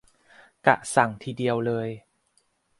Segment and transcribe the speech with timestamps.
[0.67, 1.89] กะสั่งทีเดียวเลย